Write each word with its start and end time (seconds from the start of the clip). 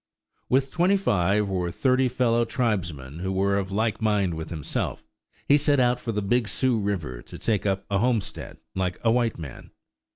With 0.49 0.71
twenty 0.71 0.97
five 0.97 1.51
or 1.51 1.69
thirty 1.69 2.07
fellow 2.09 2.43
tribesmen 2.43 3.19
who 3.19 3.31
were 3.31 3.55
of 3.59 3.71
like 3.71 4.01
mind 4.01 4.33
with 4.33 4.49
himself, 4.49 5.05
he 5.47 5.57
set 5.59 5.79
out 5.79 5.99
for 5.99 6.11
the 6.11 6.23
Big 6.23 6.47
Sioux 6.47 6.79
River 6.79 7.21
to 7.21 7.37
take 7.37 7.67
up 7.67 7.85
a 7.87 7.99
homestead 7.99 8.57
like 8.73 8.97
a 9.03 9.11
white 9.11 9.37
man. 9.37 9.69